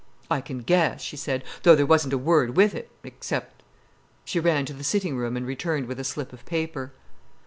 "I 0.31 0.41
can 0.41 0.63
guess," 0.63 0.99
she 1.01 1.15
said, 1.15 1.43
"though 1.61 1.75
there 1.75 1.85
wasn't 1.85 2.13
a 2.13 2.17
word 2.17 2.57
with 2.57 2.73
it—except——" 2.73 3.61
She 4.25 4.39
ran 4.39 4.65
to 4.65 4.73
the 4.73 4.83
sitting 4.83 5.15
room 5.15 5.37
and 5.37 5.45
returned 5.45 5.85
with 5.85 5.99
a 5.99 6.03
slip 6.03 6.33
of 6.33 6.43
paper. 6.43 6.91